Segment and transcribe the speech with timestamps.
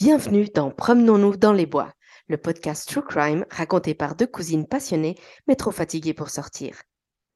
[0.00, 1.92] Bienvenue dans Promenons-nous dans les bois,
[2.26, 5.14] le podcast True Crime raconté par deux cousines passionnées
[5.46, 6.80] mais trop fatiguées pour sortir.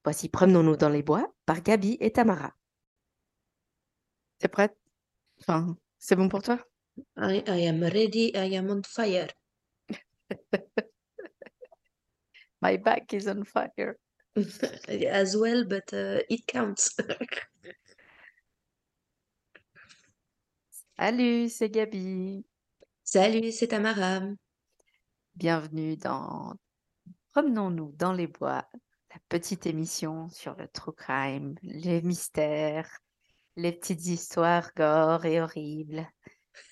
[0.03, 2.55] Voici Promenons-nous dans les bois par Gabi et Tamara.
[4.39, 4.75] T'es prête?
[5.41, 6.57] Enfin, c'est bon pour toi?
[7.17, 9.27] I, I am ready, I am on fire.
[12.63, 13.93] My back is on fire.
[15.11, 16.95] As well, but uh, it counts.
[20.97, 22.43] Salut, c'est Gabi.
[23.07, 24.21] Salut, c'est Tamara.
[25.35, 26.55] Bienvenue dans
[27.33, 28.67] Promenons-nous dans les bois,
[29.11, 32.89] la petite émission sur le true crime, les mystères,
[33.57, 36.09] les petites histoires gore et horribles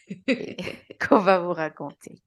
[1.08, 2.24] qu'on va vous raconter.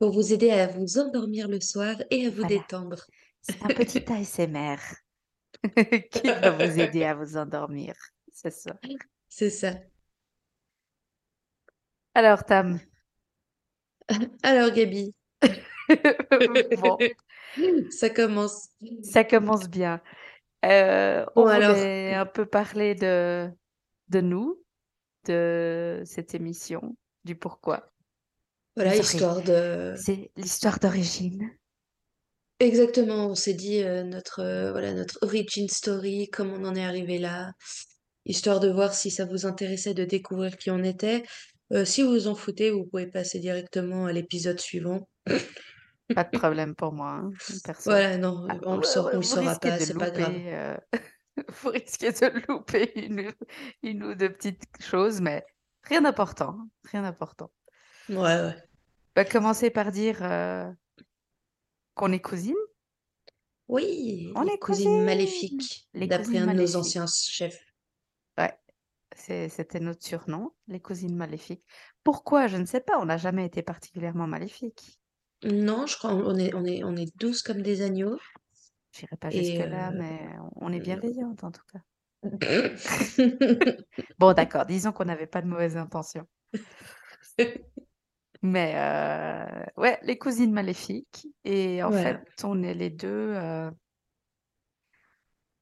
[0.00, 2.48] Pour vous aider à vous endormir le soir et à vous Voilà.
[2.48, 3.06] détendre.
[3.42, 4.78] C'est un petit ASMR
[6.10, 7.94] qui va vous aider à vous endormir
[8.34, 8.76] ce soir.
[9.28, 9.74] C'est ça.
[12.18, 12.80] Alors, Tam,
[14.42, 15.14] Alors, Gabi,
[16.82, 16.98] bon,
[17.90, 18.70] ça commence.
[19.02, 20.00] ça commence bien.
[20.64, 21.76] Euh, on Bon, alors.
[21.76, 23.48] voulait un peu parler de,
[24.08, 24.60] de nous,
[25.26, 27.92] de cette émission, du pourquoi.
[28.74, 29.04] Voilà, Sorry.
[29.04, 29.94] histoire de.
[29.96, 31.48] C'est l'histoire d'origine.
[32.58, 36.84] Exactement, on s'est dit euh, notre, euh, voilà, notre origin story, comment on en est
[36.84, 37.52] arrivé là,
[38.26, 41.22] histoire de voir si ça vous intéressait de découvrir qui on était.
[41.72, 45.08] Euh, si vous vous en foutez, vous pouvez passer directement à l'épisode suivant.
[46.14, 47.30] Pas de problème pour moi, hein.
[47.84, 50.32] Voilà, non, Ah, on le saura, on le saura pas, de c'est pas grave.
[50.34, 50.76] euh,
[51.62, 53.30] vous risquez de louper une,
[53.82, 55.44] une ou deux petites choses, mais
[55.82, 57.50] rien d'important, rien d'important.
[58.08, 58.56] Ouais, ouais.
[59.16, 60.64] On va commencer par dire euh,
[61.94, 62.54] qu'on est cousines.
[63.68, 65.04] Oui, On les est cousines cousines.
[65.04, 67.60] maléfiques, d'après un de nos anciens chefs.
[69.18, 71.64] C'était notre surnom, les cousines maléfiques.
[72.04, 72.46] Pourquoi?
[72.46, 75.00] Je ne sais pas, on n'a jamais été particulièrement maléfiques.
[75.44, 78.18] Non, je crois on est, on est, on est douces comme des agneaux.
[78.92, 80.82] J'irai pas jusque-là, euh, mais on est non.
[80.82, 81.80] bienveillantes en tout cas.
[84.18, 86.26] Bon, d'accord, disons qu'on n'avait pas de mauvaises intentions.
[88.42, 91.28] Mais euh, ouais, les cousines maléfiques.
[91.44, 93.70] Et en fait, on est les deux, euh,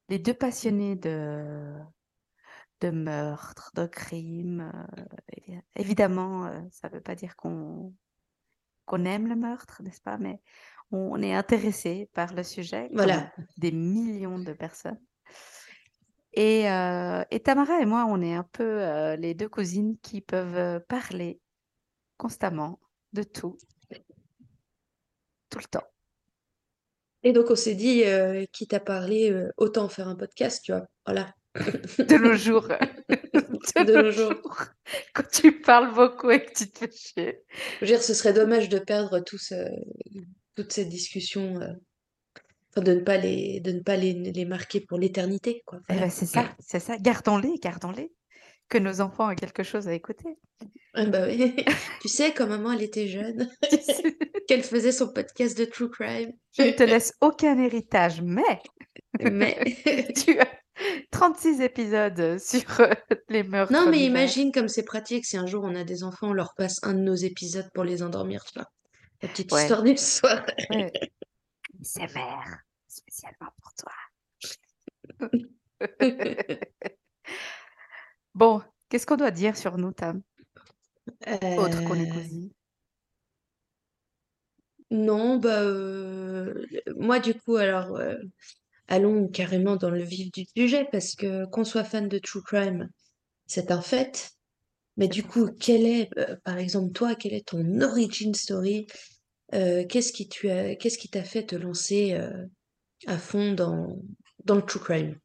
[0.09, 1.73] les deux passionnés de,
[2.81, 4.71] de meurtre, de crime.
[4.97, 5.03] euh,
[5.37, 7.93] évi- évidemment, euh, ça ne veut pas dire qu'on
[8.85, 10.17] qu'on aime le meurtre, n'est-ce pas?
[10.17, 10.41] Mais
[10.91, 13.33] on est intéressé par le sujet, Voilà.
[13.57, 14.99] des millions de personnes.
[16.31, 20.79] Et, euh, et Tamara et moi, on est un peu les deux cousines qui peuvent
[20.87, 21.41] parler
[22.15, 22.79] constamment
[23.11, 23.57] de tout,
[25.49, 25.87] tout le temps.
[27.23, 28.03] Et donc on s'est dit,
[28.53, 30.85] quitte à parler, euh, autant faire un podcast, tu vois?
[31.05, 31.33] Voilà.
[31.99, 32.67] De nos jours,
[33.07, 34.33] de, De nos nos jours.
[34.43, 34.65] jours,
[35.13, 37.39] quand tu parles beaucoup et que tu te fais chier.
[37.81, 39.55] Je veux dire, ce serait dommage de perdre tout ce,
[40.55, 41.73] toute cette discussion, euh,
[42.71, 45.79] enfin, de ne pas les, de ne pas les, les marquer pour l'éternité, quoi.
[45.89, 46.97] Eh ben, c'est ça, c'est ça.
[46.97, 48.11] Gardons-les, gardons-les.
[48.69, 50.37] Que nos enfants aient quelque chose à écouter.
[50.93, 51.55] Ah bah oui.
[52.01, 53.49] Tu sais, quand maman, elle était jeune,
[54.47, 56.33] qu'elle faisait son podcast de True Crime.
[56.57, 58.59] Je ne te laisse aucun héritage, mais
[59.19, 59.57] Mais
[60.15, 60.47] tu as
[61.11, 62.93] 36 épisodes sur euh,
[63.29, 66.29] les meurtres non, mais imagine comme c'est pratique si un jour on a des enfants,
[66.29, 68.67] on leur passe un de nos épisodes pour les endormir, tu vois.
[69.21, 69.61] La petite Ouais.
[69.61, 70.45] histoire du soir.
[70.69, 70.91] Ouais.
[71.81, 73.91] C'est mère, spécialement pour toi.
[78.33, 80.21] Bon, qu'est-ce qu'on doit dire sur nous, Tam,
[81.57, 82.51] autre qu'on est Euh, cousines?
[84.89, 86.65] non, bah euh,
[86.95, 88.15] moi du coup, alors euh,
[88.87, 92.89] allons carrément dans le vif du sujet parce que qu'on soit fan de True Crime,
[93.45, 94.31] c'est un fait.
[94.97, 95.53] Mais du coup, fait.
[95.59, 98.87] quel est, euh, par exemple, toi, quelle est ton origin story?
[99.53, 102.45] Euh, qu'est-ce qui tu as, qu'est-ce qui t'a fait te lancer euh,
[103.05, 103.99] à fond dans,
[104.43, 105.19] dans le True Crime?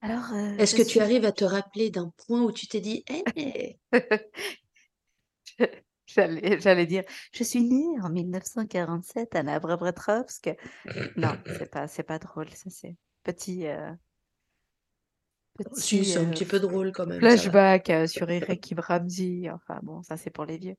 [0.00, 3.04] Alors, Est-ce que tu arrives à te rappeler d'un point où tu t'es dit,
[3.36, 3.78] eh,
[6.08, 10.50] J'allais, j'allais dire, je suis née en 1947 à Nabrebretrovsk.
[11.16, 13.92] Non, c'est pas, c'est pas drôle, ça c'est petit, euh,
[15.76, 19.50] si, c'est un euh, petit peu drôle quand même, flashback euh, sur Eric Ramsey.
[19.50, 20.76] Enfin bon, ça c'est pour les vieux,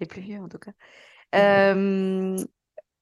[0.00, 0.72] les plus vieux en tout cas.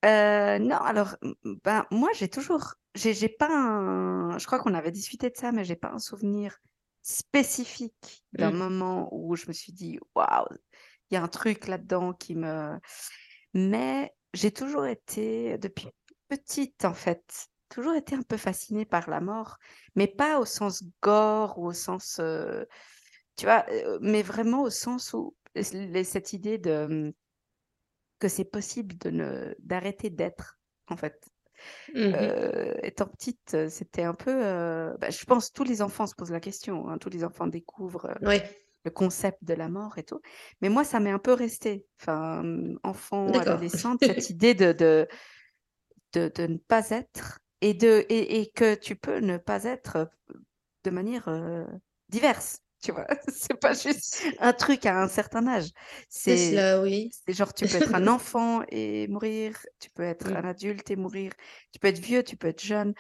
[0.05, 1.17] Euh, non, alors,
[1.65, 5.53] ben, moi j'ai toujours, j'ai j'ai pas un, je crois qu'on avait discuté de ça,
[5.53, 6.59] mais j'ai pas un souvenir
[7.03, 8.57] spécifique d'un Mm.
[8.59, 10.47] moment où je me suis dit, waouh,
[11.15, 12.79] y a un truc là-dedans qui me.
[13.55, 15.89] Mais j'ai toujours été, depuis
[16.29, 19.59] petite en fait, toujours été un peu fascinée par la mort,
[19.95, 22.65] mais pas au sens gore ou au sens, euh,
[23.37, 23.67] tu vois,
[24.01, 27.13] mais vraiment au sens où cette idée de mmh,
[28.19, 30.59] que c'est possible de ne d'arrêter d'être,
[30.89, 31.29] en fait.
[31.97, 34.31] Euh, étant petite, c'était un peu.
[34.33, 37.47] euh, bah, je pense tous les enfants se posent la question, hein, tous les enfants
[37.47, 40.21] découvrent euh, Ouais, le concept de la mort et tout.
[40.61, 41.87] Mais moi, ça m'est un peu resté.
[42.01, 45.09] Enfin, hum, enfant, adolescente, cette idée de, de,
[46.13, 50.11] de, de ne pas être et, de, et, et que tu peux ne pas être
[50.85, 51.65] de manière euh,
[52.09, 52.61] diverse.
[52.83, 55.71] Tu vois, c'est pas juste un truc à un certain âge.
[56.09, 57.11] C'est cela, oui.
[57.11, 60.97] c'est genre, tu peux être un enfant et mourir, tu peux être un adulte et
[60.97, 61.33] mourir,
[61.73, 62.95] tu peux être vieux, tu peux être jeune.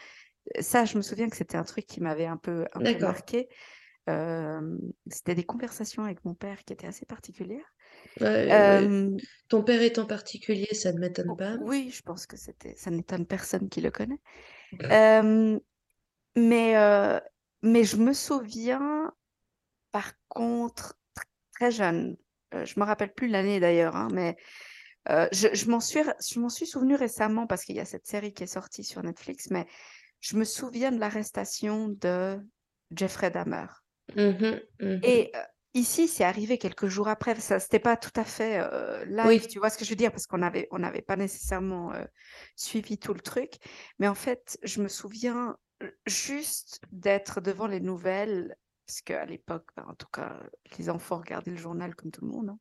[0.61, 3.01] Ça, je me souviens que c'était un truc qui m'avait un peu, un peu D'accord.
[3.01, 3.49] marqué.
[4.09, 4.77] Euh,
[5.09, 7.73] c'était des conversations avec mon père qui étaient assez particulières.
[8.21, 8.49] Ouais.
[8.51, 9.11] Euh,
[9.49, 11.57] Ton père est en particulier, ça ne m'étonne pas.
[11.63, 14.19] oui, je pense que c'était, ça n'étonne personne qui le connaît.
[14.91, 15.59] Euh,
[16.37, 17.21] mais,
[17.63, 19.13] mais je me souviens,
[19.93, 21.23] par contre, tr-
[21.55, 22.17] très jeune,
[22.53, 24.37] je me rappelle plus l'année d'ailleurs, hein, mais
[25.09, 28.33] je, je m'en suis, je m'en suis souvenu récemment parce qu'il y a cette série
[28.33, 29.67] qui est sortie sur Netflix, mais
[30.21, 32.39] je me souviens de l'arrestation de
[32.91, 33.67] Jeffrey Dahmer.
[34.17, 35.03] Mhm, mhm.
[35.03, 35.41] Et euh,
[35.75, 37.35] ici, c'est arrivé quelques jours après.
[37.41, 39.49] Ça, c'était pas tout à fait euh, live, Oui.
[39.49, 42.05] tu vois ce que je veux dire, parce qu'on avait, on n'avait pas nécessairement euh,
[42.57, 43.55] suivi tout le truc.
[43.99, 45.57] Mais en fait, je me souviens
[46.07, 48.57] juste d'être devant les nouvelles,
[48.87, 50.41] parce qu'à l'époque, ben, en tout cas,
[50.79, 52.51] les enfants regardaient le journal comme tout le monde.
[52.51, 52.59] hein.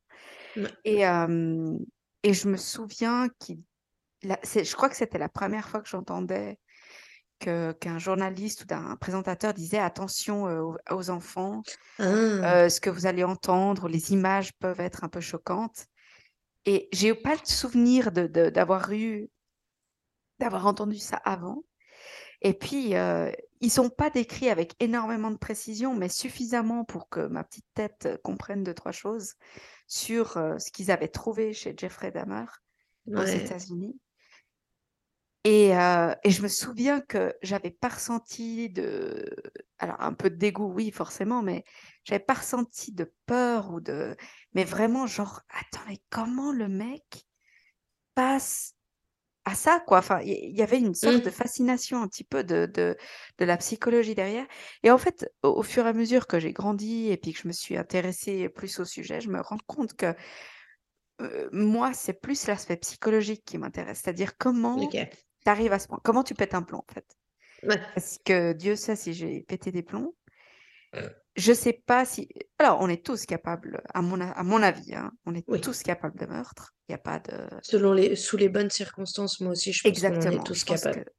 [0.84, 1.04] Et,
[2.22, 3.60] et je me souviens qu'il,
[4.22, 6.58] la- je crois que c'était la première fois que j'entendais
[7.42, 11.62] qu'un journaliste ou d'un présentateur disait attention euh, aux, aux enfants,
[11.98, 15.86] Ah, euh, ce que vous allez entendre, les images peuvent être un peu choquantes.
[16.64, 19.28] Et j'ai pas le souvenir de, de- d'avoir eu,
[20.38, 21.64] d'avoir entendu ça avant.
[22.40, 23.30] Et puis, euh,
[23.60, 28.08] ils sont pas décrits avec énormément de précision, mais suffisamment pour que ma petite tête
[28.24, 29.34] comprenne deux, trois choses
[29.86, 32.46] sur euh, ce qu'ils avaient trouvé chez Jeffrey Dahmer
[33.06, 33.36] aux ouais.
[33.44, 33.96] États-Unis.
[35.44, 39.28] Et, euh, et je me souviens que j'avais pas ressenti de,
[39.78, 41.64] alors un peu de dégoût, oui, forcément, mais
[42.04, 44.16] j'avais pas ressenti de peur ou de,
[44.54, 47.26] mais vraiment genre, attends, mais comment le mec
[48.14, 48.74] passe
[49.44, 49.98] à ça, quoi?
[49.98, 51.32] Enfin, il y, avait une sorte de Mm.
[51.32, 52.96] fascination un petit peu de, de,
[53.38, 54.46] de la psychologie derrière.
[54.84, 57.40] Et en fait, au, au fur et à mesure que j'ai grandi et puis que
[57.40, 60.14] je me suis intéressée plus au sujet, je me rends compte que
[61.20, 64.96] euh, moi, c'est plus l'aspect psychologique qui m'intéresse, c'est-à-dire comment.
[65.44, 67.06] Tu arrives à ce point, comment tu pètes un plomb, en fait?
[67.62, 67.80] Ouais.
[67.94, 70.14] Parce que Dieu sait si j'ai pété des plombs.
[71.34, 72.28] Je sais pas si.
[72.58, 75.60] Alors, on est tous capables, à mon, a- à mon avis, hein, on est Oui.
[75.62, 76.74] tous capables de meurtre.
[76.88, 77.48] Il n'y a pas de.
[77.62, 80.42] Selon les, sous les bonnes circonstances, moi aussi, je pense qu'on est Exactement.
[80.42, 81.04] tous capables.
[81.04, 81.10] que.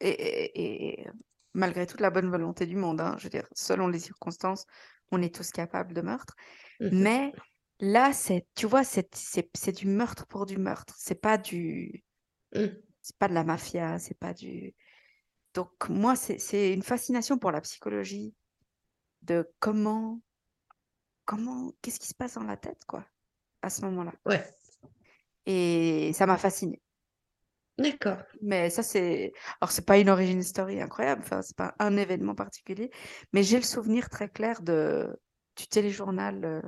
[0.00, 1.08] Et, et- et
[1.54, 4.64] malgré toute la bonne volonté du monde, hein, je veux dire, selon les circonstances,
[5.10, 6.34] on est tous capables de meurtre.
[6.78, 6.90] Mhm.
[6.92, 7.32] Mais
[7.80, 10.94] là, c'est, tu vois, c'est, c'est, c'est du meurtre pour du meurtre.
[10.98, 12.04] C'est pas du,
[12.54, 12.66] Mm.
[13.08, 14.74] C'est pas de la mafia, c'est pas du.
[15.54, 18.34] Donc moi, c'est, une fascination pour la psychologie
[19.22, 20.20] de comment,
[21.24, 23.06] comment, qu'est-ce qui se passe dans la tête, quoi,
[23.62, 24.12] à ce moment-là.
[24.26, 24.46] Ouais.
[25.46, 26.82] Et ça m'a fasciné.
[27.78, 28.18] D'accord.
[28.42, 29.32] Mais ça, c'est.
[29.60, 32.90] Alors, c'est pas une origin story incroyable, enfin, c'est pas un événement particulier,
[33.32, 35.18] mais j'ai le souvenir très clair de...
[35.56, 36.62] du téléjournal euh,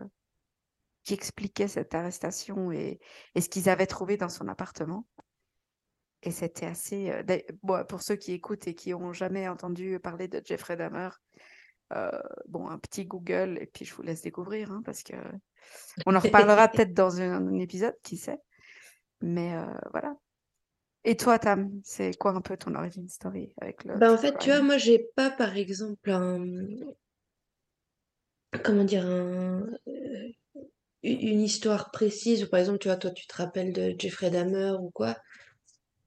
[1.04, 2.98] qui expliquait cette arrestation et,
[3.34, 5.06] et ce qu'ils avaient trouvé dans son appartement.
[6.22, 7.10] Et c'était assez.
[7.10, 7.22] euh,
[7.62, 11.08] bon, pour ceux qui écoutent et qui n'ont jamais entendu parler de Jeffrey Dahmer,
[11.92, 12.10] euh,
[12.46, 15.14] bon, un petit Google, et puis je vous laisse découvrir, hein, parce que
[16.06, 18.38] on en reparlera peut-être dans un, un épisode, qui sait.
[19.20, 20.14] Mais euh, voilà.
[21.04, 24.36] Et toi, Tam, c'est quoi un peu ton origin story avec le Bah, en fait,
[24.38, 26.44] tu vois, moi, j'ai pas, par exemple, un,
[28.62, 29.66] comment dire, un,
[31.02, 34.30] une une histoire précise, ou par exemple, tu vois, toi, tu te rappelles de Jeffrey
[34.30, 35.16] Dahmer ou quoi.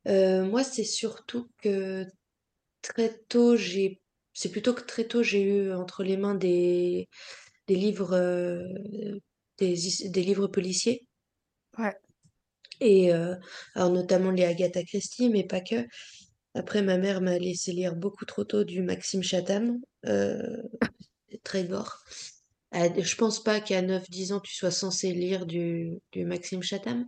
[0.08, 2.06] Euh, moi, c'est surtout que
[2.84, 4.02] très tôt, j'ai,
[4.34, 7.10] c'est plutôt que très tôt, j'ai eu entre les mains des,
[7.68, 8.68] des livres, euh,
[9.60, 11.08] des, his- des livres policiers.
[11.80, 11.96] Ouais.
[12.82, 13.36] Et euh,
[13.76, 15.88] alors notamment les Agatha Christie, mais pas que.
[16.56, 19.80] Après, ma mère m'a laissé lire beaucoup trop tôt du Maxime Chatham,
[21.44, 22.04] très gore.
[22.72, 27.08] À- je pense pas qu'à 9-10 ans, tu sois censé lire du, du Maxime Chatham.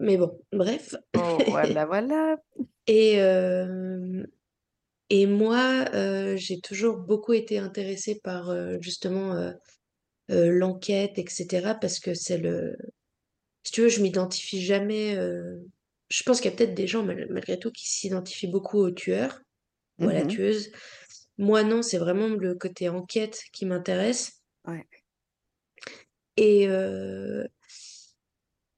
[0.00, 0.96] Mais bon, bref.
[1.16, 2.36] Oh, voilà, voilà.
[2.86, 4.24] Et, euh,
[5.10, 9.52] et moi, euh, j'ai toujours beaucoup été intéressée par euh, justement
[10.28, 11.74] l'enquête, etc.
[11.80, 12.76] Parce que c'est le...
[13.62, 15.14] Si tu veux, je m'identifie jamais...
[16.08, 18.90] Je pense qu'il y a peut-être des gens, mal- malgré tout, qui s'identifient beaucoup au
[18.90, 19.40] tueur
[20.00, 20.28] ou à la Mhm.
[20.28, 20.72] tueuse.
[21.38, 24.42] Moi, non, c'est vraiment le côté enquête qui m'intéresse.
[24.66, 24.84] Ouais.
[26.36, 27.46] Et, euh,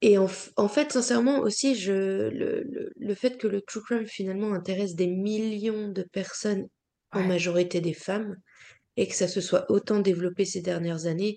[0.02, 3.82] et en, f- en fait, sincèrement aussi, je, le, le, le fait que le true
[3.82, 6.66] crime finalement intéresse des millions de personnes,
[7.14, 8.36] en Ouais, majorité des femmes,
[8.96, 11.36] et que ça se soit autant développé ces dernières années,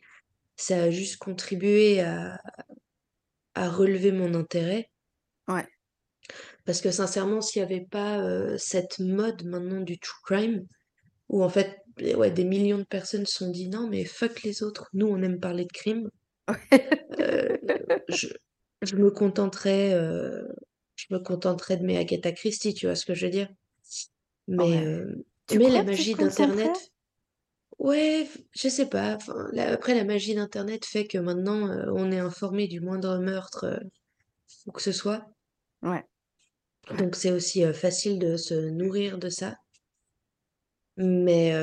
[0.57, 2.39] ça a juste contribué à,
[3.53, 4.88] à relever mon intérêt.
[5.48, 5.67] ouais,
[6.65, 10.65] Parce que sincèrement, s'il n'y avait pas euh, cette mode maintenant du true crime,
[11.29, 14.43] où en fait, eh ouais, des millions de personnes se sont dit non, mais fuck
[14.43, 16.10] les autres, nous on aime parler de crime,
[17.19, 17.57] euh,
[18.07, 18.27] je,
[18.85, 20.43] je me contenterais, euh,
[20.95, 23.49] je me contenterais de mes Agatha Christie, tu vois ce que je veux dire?
[24.47, 24.85] Mais, ouais.
[24.85, 25.15] euh,
[25.55, 26.91] mais la magie d'Internet,
[27.79, 29.17] ouais, je sais pas.
[29.53, 33.79] la- après, la magie d'Internet fait que maintenant, euh, on est informé du moindre meurtre,
[34.67, 35.25] où que ce soit.
[35.81, 36.03] Ouais.
[36.97, 39.55] Donc, c'est aussi facile de se nourrir de ça.
[40.97, 41.53] Mais,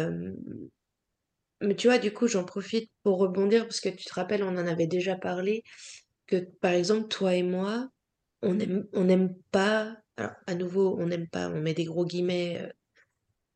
[1.60, 4.48] mais tu vois, du coup, j'en profite pour rebondir parce que tu te rappelles, on
[4.48, 5.62] en avait déjà parlé,
[6.32, 7.88] que par exemple, toi et moi,
[8.42, 12.06] on aime, on n'aime pas, alors à nouveau, on n'aime pas, on met des gros
[12.06, 12.60] guillemets,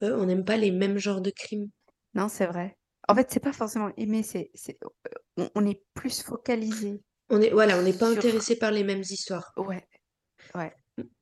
[0.02, 1.70] euh, euh, on n'aime pas les mêmes genres de crimes.
[2.14, 2.76] Non, c'est vrai.
[3.08, 4.88] En fait, c'est pas forcément aimer, c'est, c'est, euh,
[5.36, 8.10] on, on est plus focalisé On est, voilà, on n'est pas sur.
[8.10, 9.52] intéressé par les mêmes histoires.
[9.56, 9.86] Ouais,
[10.54, 10.74] ouais.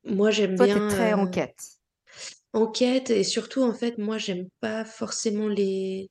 [0.04, 1.78] Moi, j'aime Toi, bien très euh, enquête.
[2.52, 6.10] enquête et surtout, en fait, moi, j'aime pas forcément les,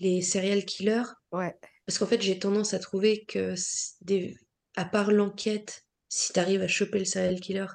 [0.00, 1.54] les serial killers Ouais,
[1.86, 3.54] parce qu'en fait, j'ai tendance à trouver que
[4.02, 4.36] des,
[4.76, 7.66] à part l'enquête, si t'arrives à choper le serial killer,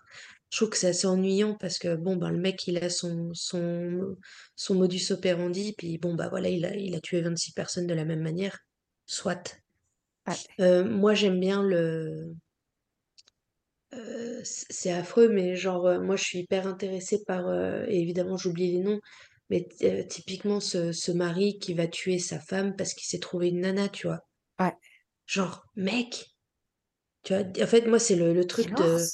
[0.52, 3.32] je trouve que c'est assez ennuyant parce que bon, ben, le mec, il a son,
[3.34, 4.18] son,
[4.56, 7.94] son modus operandi, puis bon, bah voilà, il a, il a tué 26 personnes de
[7.94, 8.60] la même manière.
[9.06, 9.58] Soit.
[10.28, 12.34] ouais, Euh, moi, j'aime bien le.
[13.94, 17.54] euh, c'est affreux, mais genre, euh, moi, je suis hyper intéressée par.
[17.88, 19.00] et évidemment, j'oublie les noms,
[19.50, 19.68] mais
[20.10, 23.90] typiquement, ce, ce mari qui va tuer sa femme parce qu'il s'est trouvé une nana,
[23.90, 24.22] tu vois.
[24.60, 24.78] ouais.
[25.26, 26.31] Genre, mec,
[27.24, 27.44] tu vois.
[27.64, 29.12] En fait, moi, c'est le, le truc de.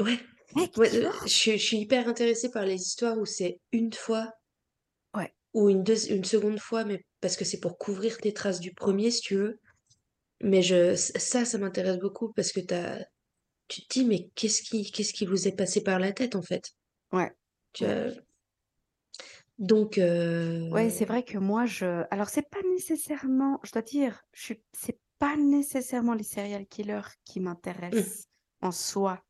[0.00, 0.18] Ouais.
[0.54, 4.32] Mec, Ouais, euh, je, je suis hyper intéressée par les histoires où c'est une fois
[5.14, 8.60] Ouais, ou une, deux, une seconde fois, mais parce que c'est pour couvrir tes traces
[8.60, 9.60] du premier, si tu veux.
[10.42, 13.00] Mais je, ça, ça m'intéresse beaucoup parce que t'as,
[13.68, 16.42] tu te dis, mais qu'est-ce qui, qu'est-ce qui vous est passé par la tête, en
[16.42, 16.64] fait?
[17.12, 17.32] ouais,
[17.74, 17.86] Tu ouais.
[17.86, 18.12] vois,
[19.58, 19.98] donc,
[20.70, 22.04] Ouais, euh, c'est vrai que moi, je.
[22.10, 24.64] Alors, c'est pas nécessairement, je dois dire, je suis...
[24.72, 27.38] c'est pas nécessairement les serial killers qui
[27.90, 28.26] hum, m'intéressent
[28.60, 29.22] en soi.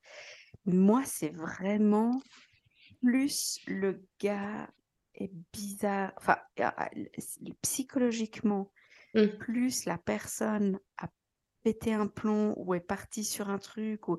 [0.67, 2.23] Moi, c'est vraiment
[3.03, 4.71] plus le gars
[5.15, 6.13] est bizarre.
[6.19, 8.73] Enfin, l- s- psychologiquement,
[9.15, 11.09] hum, plus la personne a
[11.65, 14.19] pété un plomb ou est partie sur un truc, ou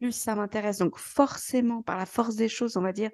[0.00, 0.78] plus ça m'intéresse.
[0.78, 3.10] Donc, forcément, par la force des choses, on va dire,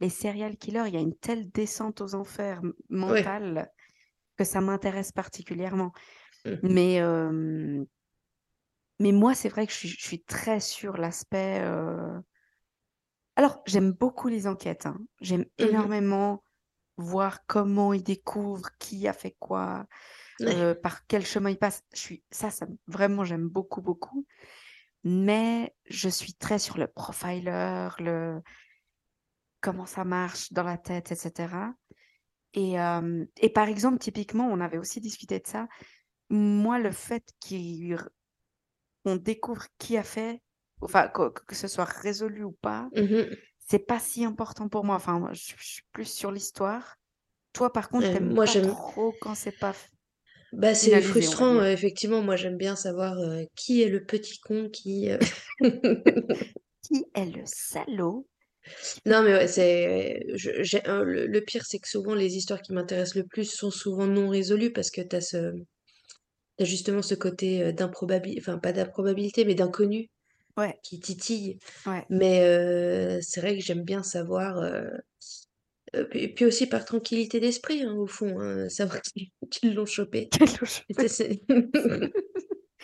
[0.00, 2.62] les serial killers, il y a une telle descente aux enfers
[3.06, 3.70] ouais, mentale
[4.36, 5.92] que ça m'intéresse particulièrement.
[6.62, 7.84] Mais, euh,
[8.98, 11.60] mais moi, c'est vrai que je suis, je suis très sur l'aspect.
[11.62, 12.18] euh,
[13.36, 14.86] Alors, j'aime beaucoup les enquêtes.
[14.86, 14.98] hein.
[15.20, 16.42] J'aime mhm, énormément
[16.98, 19.86] voir comment ils découvrent qui a fait quoi,
[20.48, 21.84] euh, par quel chemin ils passent.
[21.94, 22.24] Je suis...
[22.30, 24.26] Ça, ça, me- vraiment, j'aime beaucoup, beaucoup.
[25.04, 28.42] Mais je suis très sur le profiler, le
[29.60, 31.74] comment ça marche dans la tête, etc.
[32.54, 35.68] Et, euh, et par exemple, typiquement, on avait aussi discuté de ça.
[36.28, 37.24] Moi, le fait
[39.02, 40.40] qu'on découvre qui a fait,
[40.80, 43.26] enfin, que, que ce soit résolu ou pas, mhm.
[43.58, 44.96] c'est pas si important pour moi.
[44.96, 46.96] Enfin, moi, je, je suis plus sur l'histoire.
[47.52, 49.74] Toi, par contre, t'aimes moi, pas j'aime, trop quand c'est pas
[50.52, 52.22] bah, c'est frustrant, euh, effectivement.
[52.22, 55.10] Moi, j'aime bien savoir euh, qui est le petit con qui.
[55.10, 55.18] euh,
[56.82, 58.26] Qui est le salaud?
[59.06, 60.20] Non, mais ouais, c'est.
[60.26, 64.28] le, le pire, c'est que souvent, les histoires qui m'intéressent le plus sont souvent non
[64.28, 65.58] résolues parce que t'as ce, t'as
[66.60, 70.08] justement ce côté euh, d'improbabilité, enfin, pas d'improbabilité, mais d'inconnu
[70.56, 71.58] Ouais, qui titille.
[71.86, 72.06] ouais.
[72.10, 74.58] Mais euh, c'est vrai que j'aime bien savoir.
[74.58, 74.88] euh,
[76.10, 78.68] puis, aussi par tranquillité d'esprit, hein, au fond, hein,
[79.00, 80.28] savoir qu'ils qu'ils l'ont chopé.
[80.30, 80.84] Quelle louche.
[80.90, 81.40] C'est- c'est-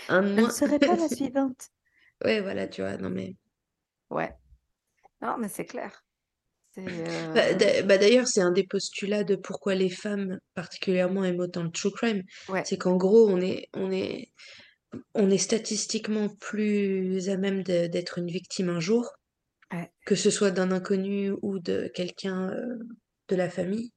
[0.09, 0.51] Un de Je ne moins.
[0.51, 1.69] serai pas la suivante.
[2.25, 3.37] Ouais, voilà, tu vois, non mais.
[4.11, 4.33] Ouais.
[5.23, 6.05] Non, mais c'est clair.
[6.77, 11.63] Bah, euh, bah, d'ailleurs, c'est un des postulats de pourquoi les femmes, particulièrement, aiment autant
[11.63, 12.23] le true crime.
[12.49, 14.33] ouais, C'est qu'en gros, on est, on est,
[15.15, 19.11] on est statistiquement plus à même d'être une victime un jour,
[19.73, 19.91] ouais.
[20.07, 22.79] que ce soit d'un inconnu ou de quelqu'un euh,
[23.29, 23.93] de la famille.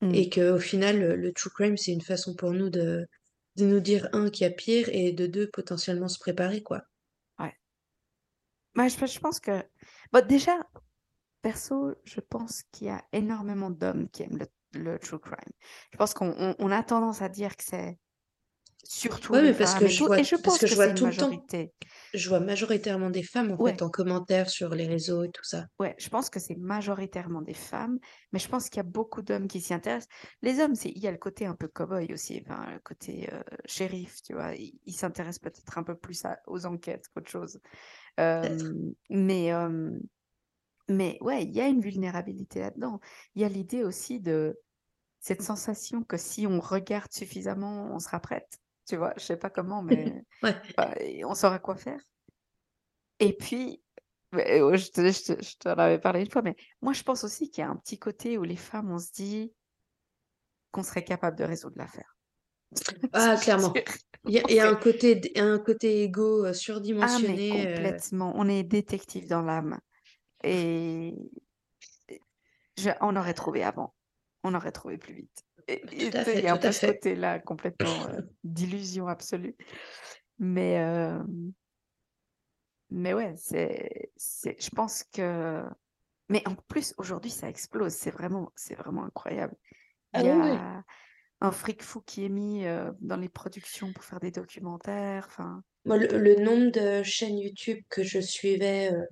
[0.00, 0.14] Mm.
[0.14, 3.06] Et qu'au final, le, true crime, c'est une façon pour nous de,
[3.56, 6.82] de nous dire, un, qu'il y a pire, et de deux, potentiellement se préparer, quoi.
[8.76, 9.62] Ouais, je, je pense que
[10.12, 10.56] bon, déjà,
[11.42, 14.46] perso, je pense qu'il y a énormément d'hommes qui aiment le,
[14.80, 15.38] le true crime.
[15.92, 17.98] Je pense qu'on on- on a tendance à dire que c'est
[18.84, 20.88] surtout Ouais, mais parce que je vois Et je parce pense que que je vois
[20.88, 21.48] tout le temps
[22.14, 25.66] je vois majoritairement des femmes, en fait, en commentaire sur les réseaux et tout ça.
[25.78, 27.98] ouais, je pense que c'est majoritairement des femmes,
[28.32, 30.08] mais je pense qu'il y a beaucoup d'hommes qui s'y intéressent.
[30.42, 33.28] Les hommes, c'est, il y a le côté un peu cow-boy aussi, enfin, le côté
[33.32, 34.54] euh, shérif, tu vois.
[34.56, 37.60] Ils s'intéressent peut-être un peu plus à- aux enquêtes qu'autre chose.
[38.20, 38.56] Euh,
[39.10, 39.98] mais, euh,
[40.88, 43.00] mais ouais, il y a une vulnérabilité là-dedans.
[43.34, 44.58] Il y a l'idée aussi de
[45.20, 48.58] cette sensation que si on regarde suffisamment, on sera prête.
[48.88, 50.54] Tu vois, je sais pas comment, mais Ouais.
[50.76, 50.94] bah,
[51.26, 52.00] on saura quoi faire.
[53.20, 53.82] Et puis,
[54.34, 57.24] euh, je te, je te- je t'en avais parlé une fois, mais moi je pense
[57.24, 59.52] aussi qu'il y a un petit côté où les femmes, on se dit
[60.72, 62.16] qu'on serait capable de résoudre l'affaire.
[63.12, 63.82] Ah, clairement.
[64.26, 66.52] Il y a, On il y a un côté, un côté égo euh,
[67.00, 67.66] Ah, mais surdimensionné.
[67.68, 68.32] euh, complètement.
[68.36, 69.78] On est détective dans l'âme.
[70.44, 71.14] Et
[72.76, 73.94] je- on aurait trouvé avant.
[74.44, 75.44] On aurait trouvé plus vite.
[75.66, 76.06] Et, et
[76.38, 79.56] il y a un peu ce côté-là complètement euh, d'illusion absolue.
[80.38, 81.22] Mais, euh,
[82.90, 85.62] mais ouais, c'est, c'est, je pense que.
[86.30, 87.92] Mais en plus, aujourd'hui, ça explose.
[87.92, 89.54] C'est vraiment, c'est vraiment incroyable.
[90.12, 90.56] Ah Il y oui, oui.
[90.56, 90.84] a
[91.40, 95.26] un fric fou qui est mis euh, dans les productions pour faire des documentaires.
[95.28, 99.04] Enfin, le nombre de chaînes YouTube que je suivais euh,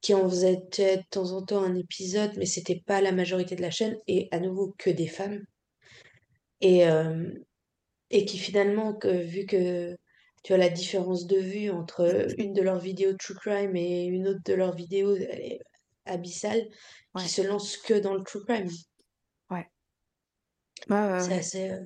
[0.00, 3.62] qui en faisaient de temps en temps un épisode, mais c'était pas la majorité de
[3.62, 5.44] la chaîne, et à nouveau que des femmes.
[6.60, 7.30] Et, euh,
[8.10, 9.96] et qui finalement, que, vu que
[10.44, 14.28] tu as la différence de vue entre une de leurs vidéos True Crime et une
[14.28, 15.60] autre de leurs vidéos, elle est
[16.06, 16.68] abyssale,
[17.16, 18.68] qui se lancent que dans le True Crime.
[19.50, 19.70] ouais.
[20.88, 21.38] Ouais, ouais, C'est ouais.
[21.38, 21.70] assez.
[21.70, 21.80] euh,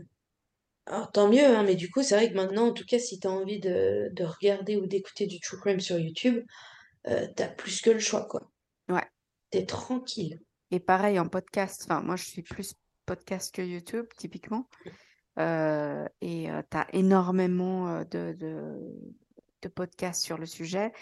[0.87, 3.21] Alors, tant mieux, hein, mais du coup, c'est vrai que maintenant, en tout cas, si
[3.21, 6.45] tu as envie de, de regarder ou d'écouter du True Crime sur YouTube,
[7.07, 8.51] euh, t'as plus que le choix, quoi.
[8.89, 9.07] Ouais.
[9.51, 10.41] T'es tranquille.
[10.71, 12.75] Et pareil en podcast, enfin, moi je suis plus
[13.07, 14.69] podcast que YouTube, typiquement.
[15.39, 18.79] Euh, et tu as énormément euh, de, de,
[19.63, 20.93] de podcasts sur le sujet.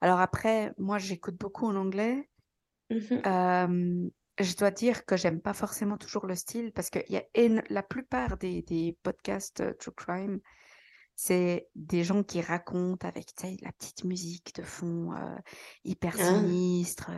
[0.00, 2.28] Alors après, moi j'écoute beaucoup en anglais.
[2.90, 3.22] Mhm.
[3.26, 4.08] Euh,
[4.40, 7.24] je dois dire que j'aime pas forcément toujours le style parce que y a
[7.68, 10.40] la plupart des, des podcasts euh, True Crime,
[11.20, 13.26] c'est des gens qui racontent avec
[13.60, 15.36] la petite musique de fond euh,
[15.84, 17.10] hyper Ah, sinistre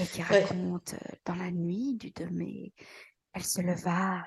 [0.00, 2.72] et qui racontent euh, dans la nuit du 2 mai,
[3.34, 4.26] elle se leva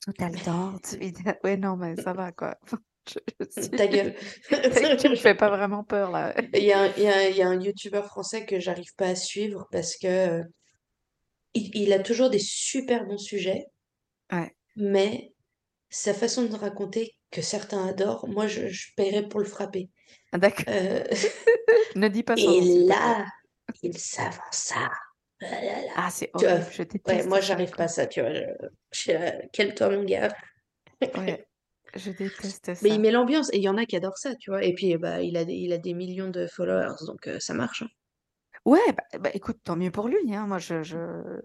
[0.00, 0.94] tout haletante.
[0.94, 1.12] et-
[1.44, 2.58] Ouais, non, mais ça va quoi.
[3.08, 3.70] Je, je suis...
[3.70, 4.16] Ta gueule.
[4.98, 6.34] tu me fais pas vraiment peur là.
[6.52, 7.02] Il y a, un- il
[7.36, 10.42] y a, un- un YouTuber français que j'arrive pas à suivre parce que euh,
[11.54, 13.66] il, il a toujours des super bons sujets,
[14.32, 15.31] Ouais, mais
[15.92, 19.90] sa façon de raconter que certains adorent, moi je, je paierais pour le frapper.
[20.32, 20.66] Ah, d'accord.
[20.68, 21.04] Euh,
[21.94, 23.26] Ne dis pas nom, et là,
[23.82, 24.90] il s'avance ça.
[25.94, 28.30] Ah c'est vois, horrible, je ouais, déteste moi ça, j'arrive pas à ça, tu vois.
[28.92, 30.34] Je, calme-toi mon gars.
[31.14, 31.46] Ouais,
[31.94, 33.00] je déteste Mais il ça.
[33.00, 34.62] met l'ambiance et il y en a qui adorent ça, tu vois.
[34.62, 37.54] Et puis bah il a des, il a des millions de followers, donc euh, ça
[37.54, 37.80] marche.
[37.82, 37.88] hein.
[38.64, 40.46] Ouais, bah, bah, écoute, tant mieux pour lui, hein.
[40.46, 40.96] Moi, je, je,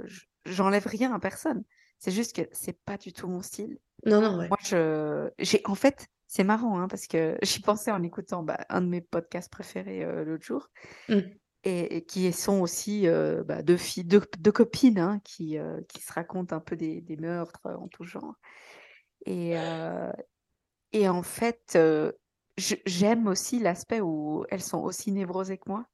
[0.05, 1.63] je- j'enlève rien à personne.
[1.99, 3.79] C'est juste que c'est pas du tout mon style.
[4.05, 4.47] Non, non, ouais.
[4.47, 8.59] Moi, je, j'ai, en fait, c'est marrant, hein, parce que j'y pensais en écoutant bah,
[8.69, 10.69] un de mes podcasts préférés euh, l'autre jour,
[11.09, 11.19] Mm.
[11.63, 15.81] et, et qui sont aussi euh, bah, deux filles, deux, deux copines, hein, qui, euh,
[15.89, 18.35] qui se racontent un peu des, des meurtres en tout genre.
[19.25, 19.55] Et,
[20.93, 21.77] et en fait,
[22.85, 25.85] j'aime aussi l'aspect où elles sont aussi névrosées que moi.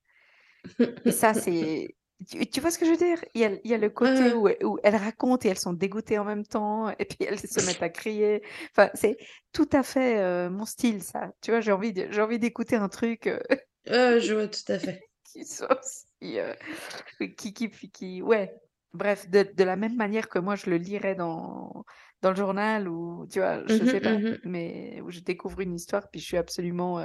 [1.05, 1.95] Et ça, c'est.
[2.29, 3.23] Tu, tu vois ce que je veux dire?
[3.33, 5.73] Il y a, il y a le côté où, où elles racontent et elles sont
[5.73, 8.43] dégoûtées en même temps, et puis elles se mettent à crier.
[8.71, 9.17] Enfin, c'est
[9.51, 11.31] tout à fait euh, mon style, ça.
[11.41, 13.27] Tu vois, j'ai envie de- j'ai envie d'écouter un truc
[13.89, 15.01] euh, je vois tout à fait.
[15.23, 16.39] qui soit aussi.
[16.39, 16.53] euh,
[17.37, 18.53] qui, qui, qui, ouais.
[18.93, 21.83] Bref, de, de la même manière que moi, je le lirais dans,
[22.21, 24.43] dans le journal, ou, tu vois, je Mhm, sais pas, mhm.
[24.43, 26.99] mais où je découvre une histoire, puis je suis absolument.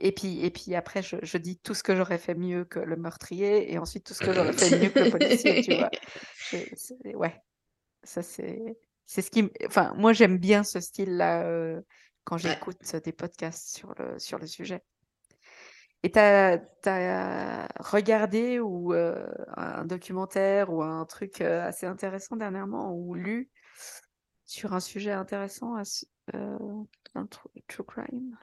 [0.00, 2.80] Et puis, et puis après, je, je dis tout ce que j'aurais fait mieux que
[2.80, 5.92] le meurtrier, et ensuite tout ce que j'aurais fait mieux que le policier, tu vois.
[6.52, 7.40] Je- ouais,
[8.04, 9.50] ça c'est c'est ce qui.
[9.66, 11.82] Enfin, moi j'aime bien ce style-là euh,
[12.24, 12.58] quand Ouais.
[12.58, 14.82] j'écoute des podcasts sur le, sur le sujet.
[16.04, 22.92] Et t'as as regardé ou euh, un documentaire ou un truc euh, assez intéressant dernièrement
[22.94, 23.50] ou lu
[24.46, 25.82] sur un sujet intéressant à
[26.34, 26.58] euh,
[27.14, 27.28] dans le
[27.68, 28.36] true crime?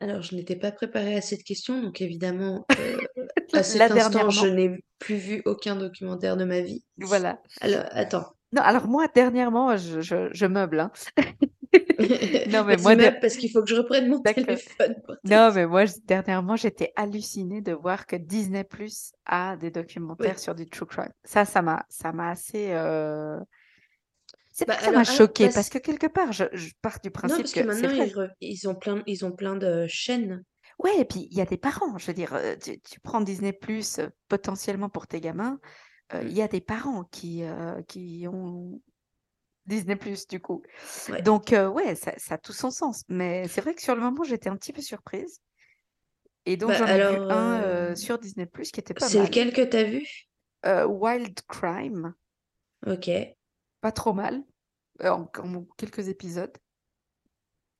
[0.00, 2.96] Alors, je n'étais pas préparée à cette question, donc évidemment, euh,
[3.52, 6.84] à cet là, instant, je n'ai plus vu aucun documentaire de ma vie.
[6.98, 7.40] voilà.
[7.60, 8.32] Alors, attends.
[8.52, 10.80] Non, alors moi, dernièrement, je, je, je meuble.
[10.80, 10.90] hein.
[12.50, 15.66] Non, mais Vas-y, moi, de- parce qu'il faut que je reprenne mon téléphone Non, mais
[15.66, 20.40] moi, dernièrement, j'étais hallucinée de voir que Disney Plus a des documentaires Oui.
[20.42, 21.12] sur du true crime.
[21.24, 22.68] Ça, ça m'a, ça m'a assez.
[22.72, 23.38] euh,
[24.60, 27.12] C'est Bah, ça m'a choqué, parce- parce que quelque part, je, je pars du Non,
[27.18, 28.12] principe parce que que c'est maintenant, vrai.
[28.40, 30.44] ils, ils ont plein, ils ont plein de chaînes.
[30.78, 33.20] Ouais, et puis il y a des parents, je veux dire, euh, tu, tu prends
[33.20, 35.58] Disney Plus euh, potentiellement pour tes gamins,
[36.14, 36.28] euh, Mm.
[36.28, 38.80] il y a des parents qui, euh, qui ont
[39.66, 40.62] Disney Plus du coup.
[41.10, 41.22] Ouais.
[41.22, 43.02] Donc, euh, ouais, ça, ça a tout son sens.
[43.08, 45.40] Mais c'est vrai que sur le moment, j'étais un petit peu surprise.
[46.46, 49.26] Et donc, Bah, j'en ai vu un sur Disney Plus qui était pas C'est mal.
[49.28, 50.06] lequel que t'as vu?
[50.64, 52.14] Wild Crime,
[52.86, 53.08] Ok.
[53.80, 54.42] pas trop mal,
[55.02, 56.56] en, en quelques épisodes.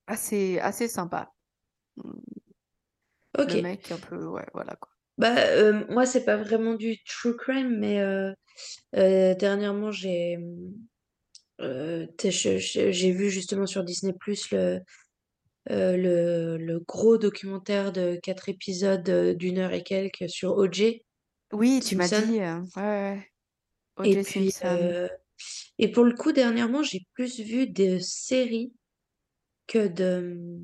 [0.07, 1.33] Assez, assez sympa.
[3.39, 3.53] Ok.
[3.53, 4.91] Le mec un peu, ouais, voilà quoi.
[5.19, 8.33] Bah, euh, moi, c'est pas vraiment du true crime, mais euh,
[8.97, 10.39] euh, dernièrement, j'ai
[11.61, 14.81] euh, j'ai vu justement sur Disney Plus le,
[15.71, 21.05] euh, le, le gros documentaire de quatre épisodes euh, d'une heure et quelques sur O.J.
[21.53, 22.83] Oui, tu m'as dit, euh, ouais,
[23.99, 24.11] ouais.
[24.11, 24.23] Et O.J.
[24.25, 25.09] puis, Simpson.
[25.79, 28.73] Et pour le coup, dernièrement, j'ai plus vu de séries
[29.67, 30.59] que de,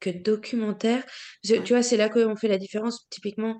[0.00, 1.04] que de documentaires.
[1.42, 1.64] Parce que, Ouais.
[1.64, 3.06] tu vois, c'est là qu'on fait la différence.
[3.10, 3.58] Typiquement,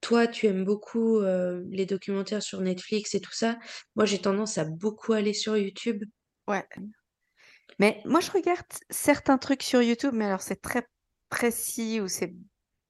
[0.00, 3.58] toi, tu aimes beaucoup euh, les documentaires sur Netflix et tout ça.
[3.96, 6.04] Moi, j'ai tendance à beaucoup aller sur YouTube.
[6.48, 6.64] Ouais.
[7.78, 10.86] Mais moi, je regarde certains trucs sur YouTube, mais alors c'est très
[11.28, 12.34] précis ou c'est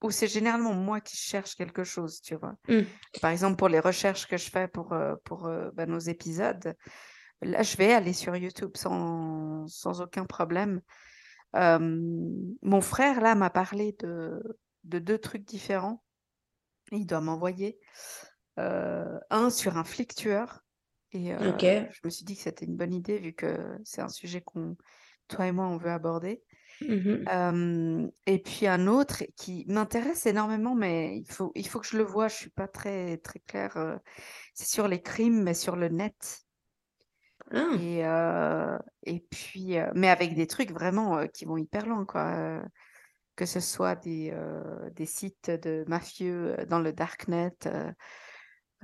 [0.03, 2.57] ou c'est généralement moi qui cherche quelque chose, tu vois?
[2.69, 2.83] Hmm.
[3.21, 6.75] Par exemple, pour les recherches que je fais pour, euh, pour euh, bah, nos épisodes,
[7.43, 10.81] là, je vais aller sur YouTube sans, sans aucun problème.
[11.55, 11.79] Euh,
[12.63, 14.43] mon frère, là, m'a parlé de,
[14.85, 16.03] de deux trucs différents.
[16.93, 17.79] Il doit m'envoyer
[18.59, 20.63] euh, un sur un flic tueur.
[21.13, 21.39] Et euh,
[21.93, 24.77] je me suis dit que c'était une bonne idée vu que c'est un sujet qu'on,
[25.29, 26.43] toi et moi, on veut aborder.
[27.29, 31.97] Euh, et puis un autre qui m'intéresse énormément, mais il faut, il faut que je
[31.97, 32.29] le voie.
[32.29, 33.77] Je suis pas très, très claire.
[33.77, 33.97] euh,
[34.55, 36.41] c'est sur les crimes, mais sur le net.
[37.51, 42.63] Ah, Et, euh, et puis, mais avec des trucs vraiment qui vont hyper loin, quoi.
[43.37, 44.35] que ce soit des,
[44.95, 47.53] des sites de mafieux dans le darknet,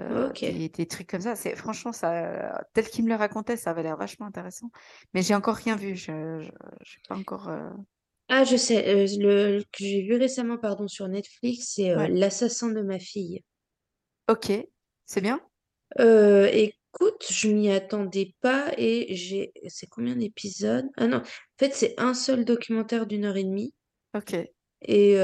[0.00, 0.42] euh, euh, ok.
[0.44, 1.36] des, des trucs comme ça.
[1.36, 4.70] C'est franchement ça, tel qu'il me le racontait, ça avait l'air vachement intéressant.
[5.14, 5.96] Mais j'ai encore rien vu.
[5.96, 6.40] Je,
[6.82, 7.48] je, pas encore.
[7.48, 7.70] euh,
[8.28, 8.88] Ah, je sais.
[8.88, 12.08] euh, le que j'ai vu récemment, pardon, sur Netflix, c'est euh, Ouais.
[12.08, 13.42] L'assassin de ma fille.
[14.26, 14.50] Ok,
[15.06, 15.40] c'est bien?
[15.98, 19.52] Écoute, je m'y attendais pas et j'ai.
[19.68, 20.86] C'est combien d'épisodes?
[20.96, 21.22] Ah non, en
[21.58, 23.74] fait, c'est un seul documentaire d'une heure et demie
[24.14, 24.32] Ok,
[24.82, 25.16] et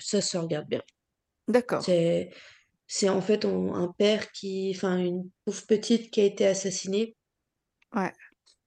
[0.00, 0.82] ça se regarde bien.
[1.48, 1.86] d'accord.
[1.86, 2.30] C'est,
[2.96, 7.16] c'est en fait on- un père qui, enfin, une pauvre petite qui a été assassinée
[7.94, 8.12] Ouais,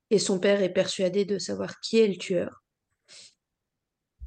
[0.10, 2.62] et son père est persuadé de savoir qui est le tueur.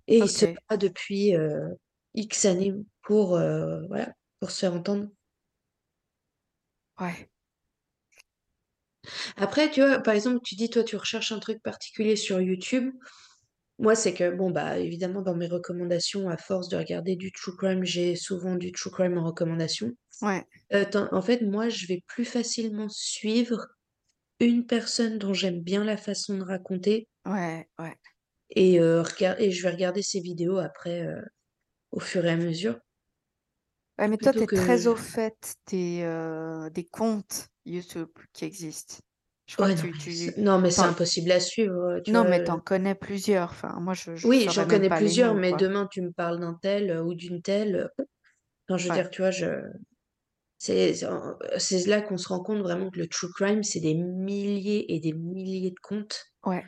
[0.07, 1.69] Et il se bat depuis euh,
[2.15, 5.09] X années pour, euh, voilà, pour se faire entendre.
[7.01, 7.29] Ouais,
[9.37, 12.93] Après, tu vois, par exemple, tu dis, toi, tu recherches un truc particulier sur YouTube.
[13.81, 17.57] Moi, c'est que, bon, bah, évidemment, dans mes recommandations, à force de regarder du true
[17.57, 19.91] crime, j'ai souvent du true crime en recommandation.
[20.23, 23.69] ouais, Euh, t'en- en fait, moi, je vais plus facilement suivre
[24.41, 27.97] une personne dont j'aime bien la façon de raconter ouais, ouais.
[28.51, 29.03] et, euh,
[29.39, 31.21] et je vais regarder ses vidéos après, euh,
[31.93, 32.81] au fur et à mesure,
[33.99, 34.89] Ouais, mais toi, tu plutôt es très que...
[34.89, 38.97] au fait des, euh, des comptes YouTube qui existent.
[39.51, 40.11] Je crois Ouais, que non, tu, mais tu...
[40.11, 42.31] c'est non, mais c'est t'en- impossible à suivre, tu Non, vois.
[42.31, 43.51] mais t'en connais plusieurs.
[43.51, 46.55] Enfin, moi, je, je Oui, j'en connais plusieurs, noms, mais demain, tu me parles d'un
[46.55, 47.77] tel euh, ou d'une telle.
[47.77, 48.05] euh,
[48.69, 49.47] Enfin, je veux Ouais, dire, tu vois, je...
[50.59, 55.01] c'est là qu'on se rend compte vraiment que le true crime, c'est des milliers et
[55.01, 56.33] des milliers de comptes.
[56.45, 56.65] ouais,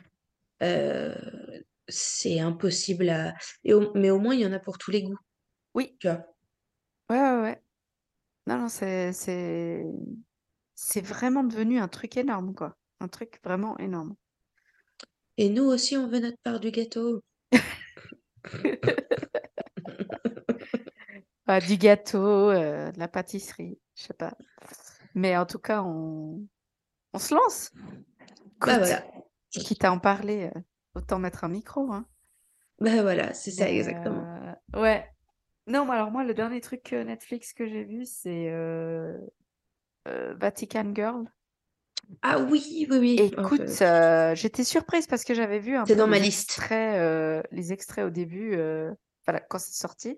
[0.61, 1.15] Euh,
[1.87, 3.33] c'est impossible à...
[3.63, 5.17] et au- Mais au moins, il y en a pour tous les goûts,
[5.75, 6.25] oui, tu vois.
[7.09, 7.63] ouais, ouais, ouais.
[8.47, 9.13] Non, non, c'est,
[10.85, 12.75] c'est, vraiment devenu un truc énorme, quoi.
[12.99, 14.15] Un truc vraiment énorme.
[15.37, 17.23] Et nous aussi, on veut notre part du gâteau.
[21.45, 24.33] Ah, du gâteau, euh, de la pâtisserie, je sais pas.
[25.13, 26.47] Mais en tout cas, on,
[27.11, 27.69] on se lance.
[28.61, 29.03] Bah voilà.
[29.51, 30.59] quitte à en parler, euh,
[30.95, 32.07] autant mettre un micro, hein.
[32.79, 34.23] Bah voilà, c'est ça exactement.
[34.73, 35.05] euh, ouais.
[35.67, 38.49] Non, mais alors moi, le dernier truc Netflix que j'ai vu, c'est
[40.05, 41.25] Vatican Girl.
[42.21, 43.15] Ah oui, oui, oui.
[43.19, 46.49] Écoute, Enfin, euh, j'étais surprise parce que j'avais vu un peu dans ma les liste.
[46.49, 48.91] extraits, euh, les extraits au début, euh,
[49.25, 50.17] voilà, quand c'est sorti.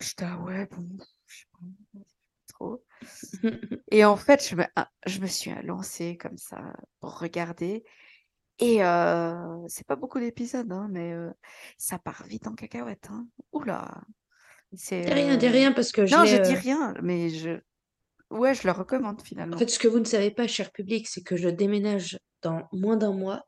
[0.00, 0.86] J'étais, ah ouais, bon,
[1.26, 2.00] je sais pas
[2.48, 2.84] trop.
[3.90, 7.84] Et en fait, je me, ah, je me suis lancée comme ça pour regarder.
[8.58, 11.30] Et euh, c'est pas beaucoup d'épisodes, hein, mais euh,
[11.78, 13.08] ça part vite en cacahuète.
[13.10, 13.26] Hein.
[13.52, 14.02] Oula,
[14.74, 15.02] c'est.
[15.02, 17.60] Dis rien, dis euh, rien parce que je Non, je dis euh, rien, mais je.
[18.30, 19.56] Ouais, je le recommande En finalement.
[19.58, 22.96] fait, ce que vous ne savez pas, cher public, c'est que je déménage dans moins
[22.96, 23.42] d'un mois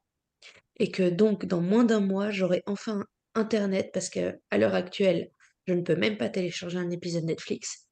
[0.78, 5.30] et que donc dans moins d'un mois, j'aurai enfin internet parce qu'à l'heure actuelle,
[5.66, 7.88] je ne peux même pas télécharger un épisode Netflix.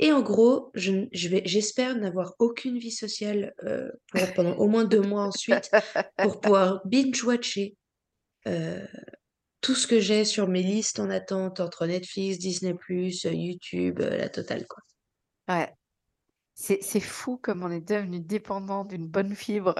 [0.00, 3.90] Et en gros, je, n- je vais, j'espère n'avoir aucune vie sociale euh,
[4.34, 5.70] pendant au moins deux mois ensuite
[6.20, 7.76] pour pouvoir binge-watcher
[8.48, 8.86] euh,
[9.60, 14.16] tout ce que j'ai sur mes listes en attente entre Netflix, Disney+, euh, YouTube, euh,
[14.18, 14.82] la totale, quoi.
[15.48, 15.77] Ouais.
[16.82, 19.74] C'est fou comme on est devenu dépendant d'une bonne fibre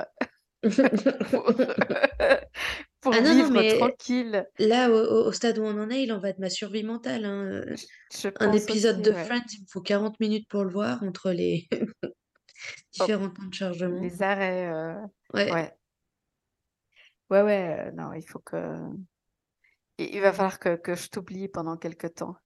[1.30, 1.44] pour,
[3.00, 4.46] pour Ah non, non, vivre mais tranquille.
[4.58, 7.24] là, au, stade où on en est, il en va de ma survie mentale.
[7.24, 7.62] hein.
[7.70, 7.86] Je,
[8.22, 9.24] je Un épisode aussi, de ouais.
[9.24, 11.68] Friends, il me faut 40 minutes pour le voir entre les
[13.00, 14.00] Oh, différents temps de chargement.
[14.00, 14.94] les arrêts, euh,
[15.34, 15.52] Ouais.
[15.52, 15.72] ouais.
[17.30, 18.56] Ouais, ouais, euh, non, il faut que...
[19.98, 22.36] Il il va falloir que, que je t'oublie pendant quelques temps.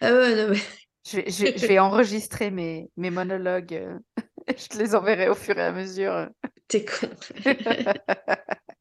[0.00, 0.60] Ah ouais, non, mais
[1.06, 3.74] Je vais, je vais- je vais enregistrer mes, mes monologues.
[3.74, 3.98] euh,
[4.48, 6.28] Je te les enverrai au fur et à mesure.
[6.68, 7.10] t'es con.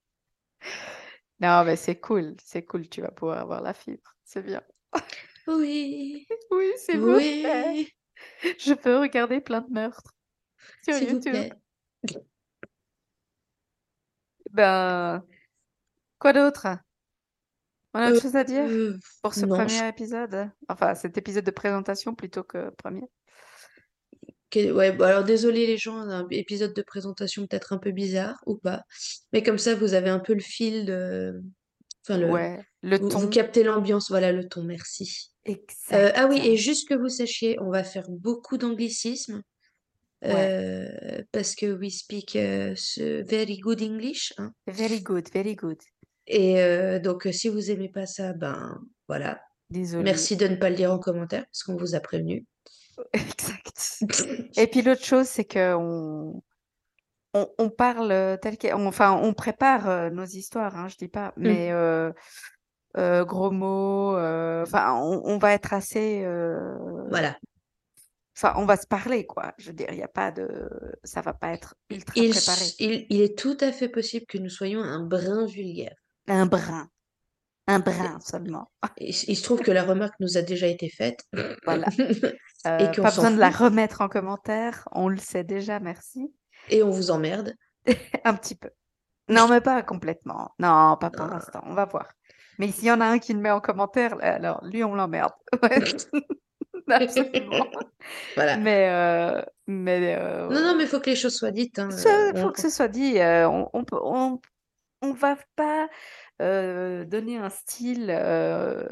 [1.40, 4.16] Non, mais c'est cool, c'est cool, tu vas pouvoir avoir la fibre.
[4.24, 4.62] C'est bien.
[5.48, 7.68] Oui, Oui, s'il vous plaît.
[7.74, 7.90] oui,
[8.60, 10.14] Je peux regarder plein de meurtres
[10.84, 11.24] sur s'il vous YouTube.
[11.24, 11.52] plaît.
[14.52, 15.24] Ben,
[16.20, 16.68] quoi d'autre?
[17.94, 20.50] On a autre Euh, chose à dire euh, pour ce non, je- premier épisode?
[20.68, 23.04] Enfin, cet épisode de présentation plutôt que premier?
[24.56, 28.56] ouais, bon, alors désolé les gens, un épisode de présentation peut-être un peu bizarre ou
[28.58, 28.84] pas,
[29.32, 31.42] mais comme ça vous avez un peu le fil de,
[32.04, 33.30] enfin le, Ouais, le vous, vous ton.
[33.30, 35.32] captez l'ambiance, voilà le ton, merci.
[35.92, 38.58] Euh, ah oui, et juste que vous sachiez, on va faire beaucoup.
[40.26, 40.32] Ouais.
[40.34, 44.34] euh, parce que we speak very good English.
[44.38, 44.54] hein.
[44.68, 45.80] Very good, very good.
[46.28, 49.42] Et euh, donc, euh, si vous aimez pas ça, ben voilà.
[49.70, 50.04] Désolée.
[50.04, 52.46] Merci de ne pas le dire en commentaire, parce qu'on vous a prévenu.
[53.14, 54.04] Exact.
[54.58, 56.42] Et puis l'autre chose, c'est que on,
[57.34, 61.70] on, parle euh, tel quel, enfin, on prépare nos histoires, hein, je dis pas, mais
[61.72, 61.76] Mm.
[61.76, 62.12] euh,
[62.98, 66.24] euh, gros mots, enfin, on, on va être assez,
[67.10, 67.36] Voilà.
[68.38, 69.54] enfin, on va se parler, quoi.
[69.58, 70.70] Je veux dire, il y a pas de,
[71.04, 72.62] ça va pas être ultra Il, préparé.
[72.62, 75.96] s- il, il est tout à fait possible que nous soyons un brin vulgaire.
[76.28, 76.88] Un brin,
[77.68, 78.72] un brin seulement.
[78.98, 81.20] Il, il se trouve que la remarque nous a déjà été faite.
[81.66, 81.88] Voilà.
[82.00, 86.34] Et Euh, pas besoin de la remettre en commentaire, on le sait déjà, merci.
[86.70, 87.54] Et on vous emmerde.
[88.24, 88.70] Un petit peu.
[89.28, 90.52] Non, mais pas complètement.
[90.60, 91.34] Non, pas pour Non.
[91.34, 91.62] l'instant.
[91.66, 92.08] On va voir.
[92.60, 95.34] Mais s'il y en a un qui le met en commentaire, alors lui, on l'emmerde.
[96.86, 97.66] Ouais, absolument.
[98.36, 98.58] Voilà.
[98.58, 101.80] Mais, euh, mais euh, Non, non, mais il faut que les choses soient dites.
[101.80, 103.20] hein, ça, euh, faut on- que ce soit dit.
[103.20, 104.42] euh, on, on peut, on,
[105.04, 105.90] on va pas
[106.42, 108.88] euh, donner un style euh,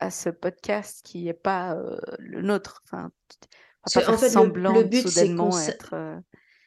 [0.00, 2.82] à ce podcast qui est pas euh, le nôtre.
[2.84, 3.10] Enfin, on va
[3.82, 5.94] Parce pas faire en fait, le- semblant le but, soudainement être.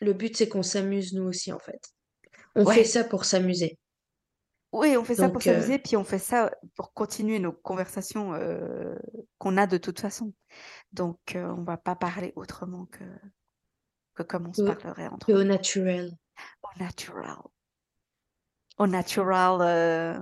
[0.02, 1.90] Le but, c'est qu'on s'amuse nous aussi, en fait.
[2.56, 2.76] On Ouais.
[2.76, 3.78] fait ça pour s'amuser.
[4.72, 8.34] Oui, on fait ça pour s'amuser, puis on fait ça pour continuer nos conversations
[9.38, 10.34] qu'on a de toute façon.
[10.92, 13.04] Donc, on va pas parler autrement que,
[14.16, 16.12] que comme on se parlerait entre au naturel.
[16.64, 17.38] Au natural.
[18.78, 20.20] Au natural euh,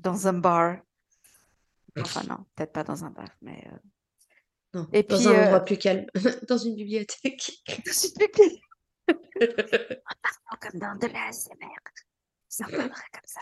[0.00, 0.76] dans un bar.
[1.98, 3.78] Enfin, non, peut-être pas dans un bar, mais euh,
[4.74, 6.06] Non, Et dans puis, un euh, endroit plus calme.
[6.48, 7.62] dans une bibliothèque.
[7.66, 8.62] dans une bibliothèque.
[10.60, 11.80] Comme dans de l'ASMR.
[12.48, 13.40] Ça parlerait comme ça.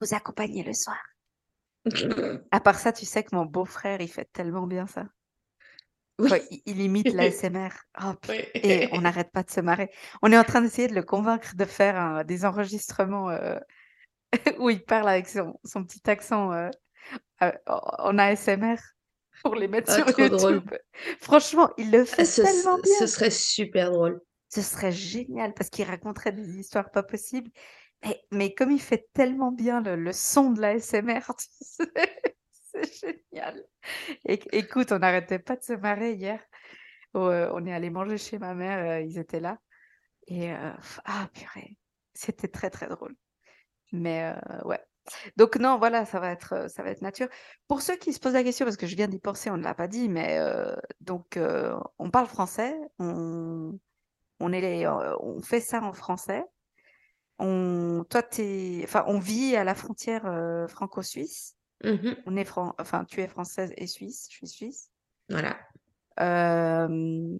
[0.00, 0.98] Vous accompagnez le soir.
[2.50, 5.04] À part ça, tu sais que mon beau-frère, il fait tellement bien ça.
[6.18, 6.30] Oui.
[6.66, 7.68] Il, imite l'ASMR.
[8.02, 8.34] Oh, putain.
[8.54, 9.90] Et on n'arrête pas de se marrer.
[10.22, 13.58] On est en train d'essayer de le convaincre de faire un- des enregistrements euh,
[14.58, 16.68] où il parle avec son, son petit accent euh,
[17.42, 18.76] euh, en ASMR
[19.42, 20.54] pour les mettre Ah, sur drôle.
[20.54, 20.74] YouTube.
[21.20, 22.94] Franchement, il le Ah, fait ce, tellement bien.
[22.98, 24.20] ce serait super drôle.
[24.48, 27.50] Ce serait génial parce qu'il raconterait des histoires pas possibles.
[28.04, 31.84] Mais, mais comme il fait tellement bien le, le son de l'ASMR, tu sais,
[32.92, 33.64] c'est génial.
[34.24, 36.40] Écoute, on n'arrêtait pas de se marrer hier.
[37.16, 39.58] euh, on est allé manger chez ma mère, euh, ils étaient là.
[40.28, 40.72] Et euh,
[41.06, 41.78] ah purée,
[42.14, 43.16] c'était très très drôle.
[43.92, 44.80] Mais ouais.
[45.36, 47.28] Donc non, voilà, ça va être ça va être nature.
[47.68, 49.64] Pour ceux qui se posent la question, parce que je viens d'y penser, on ne
[49.64, 50.38] l'a pas dit, mais
[51.00, 51.38] donc
[51.98, 53.78] on parle français, on,
[54.40, 56.44] on fait ça en français.
[57.38, 60.24] On, toi, t'es, enfin, on vit à la frontière
[60.68, 61.57] franco-suisse.
[61.84, 62.16] Mhm.
[62.26, 64.90] On est fran- enfin, tu es française et suisse, je suis suisse.
[65.28, 65.58] Voilà.
[66.20, 67.38] Euh,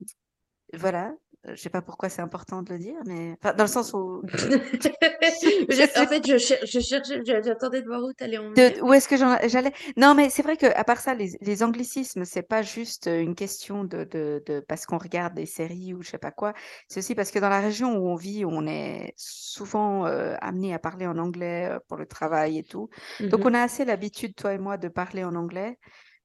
[0.75, 1.15] voilà.
[1.45, 4.23] Je sais pas pourquoi c'est important de le dire, mais enfin, dans le sens où
[5.69, 8.93] Je- en fait, je, cher- je cherchais, j'attendais de voir où t'allais en de- où
[8.93, 9.73] est-ce que j'allais?
[9.97, 13.35] Non, mais c'est vrai que à part ça, les, les anglicismes, c'est pas juste une
[13.35, 16.55] question de, de, de parce qu'on regarde des séries ou je sais pas quoi.
[16.89, 20.75] C'est aussi parce que dans la région où on vit, on est souvent euh, amené
[20.75, 22.89] à parler en anglais euh, pour le travail et tout.
[23.31, 23.47] Donc Mhm.
[23.47, 25.79] on a assez l'habitude, toi et moi, de parler en anglais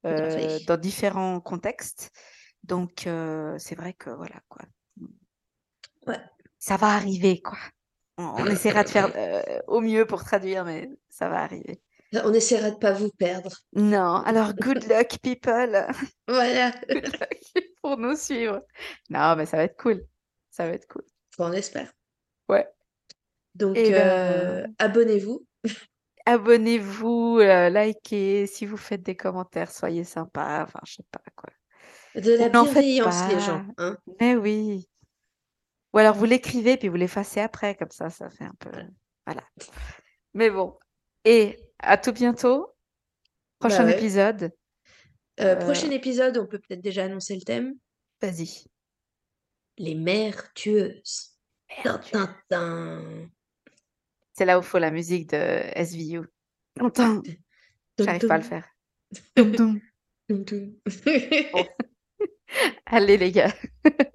[0.06, 2.12] euh, dans différents contextes.
[2.64, 4.64] Donc euh, c'est vrai que voilà quoi.
[6.08, 6.20] Ouais.
[6.60, 7.58] Ça va arriver quoi.
[8.18, 11.82] On, on essaiera de faire euh, au mieux pour traduire, mais ça va arriver.
[12.24, 13.52] On essaiera de pas vous perdre.
[13.74, 15.88] Non, alors good luck people
[16.28, 16.72] Voilà.
[16.90, 18.62] Good luck pour nous suivre.
[19.10, 20.06] Non, mais ça va être cool.
[20.52, 21.04] Ça va être cool.
[21.40, 21.92] On espère.
[22.48, 22.68] Ouais.
[23.56, 25.46] Donc, Eh euh, ben, abonnez-vous.
[26.26, 30.64] abonnez-vous, euh, likez, si vous faites des commentaires, soyez sympas.
[30.64, 31.50] Enfin, je sais pas quoi.
[32.16, 33.66] De la bienveillance, les gens.
[33.78, 33.98] Hein.
[34.20, 34.88] Mais oui.
[35.94, 38.72] Ou alors vous l'écrivez puis vous l'effacez après, comme ça, ça fait un peu.
[39.26, 39.44] Voilà.
[40.34, 40.78] Mais bon.
[41.26, 42.68] Et à tout bientôt.
[43.60, 43.98] Prochain Bah ouais.
[43.98, 44.52] épisode.
[45.40, 47.74] Euh, Euh, prochain épisode, on peut peut-être déjà annoncer le thème.
[48.22, 48.66] Vas-y.
[49.78, 51.32] Les mères tueuses.
[54.34, 56.22] C'est là où il faut la musique de SVU.
[57.98, 58.68] J'arrive pas à le faire.
[59.38, 59.80] Bon.
[62.86, 63.54] Allez les gars.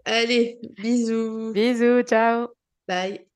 [0.04, 1.54] Allez, bisous.
[1.54, 2.48] Bisous, ciao.
[2.86, 3.27] Bye.